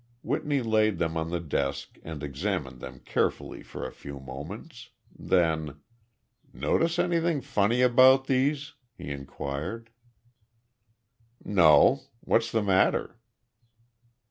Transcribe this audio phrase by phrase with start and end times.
[0.23, 4.89] Whitney laid them on the desk and examined them carefully for a few moments.
[5.15, 5.81] Then:
[6.51, 9.91] "Notice anything funny about these?" he inquired.
[11.45, 11.99] "No.
[12.23, 13.19] What's the matter?"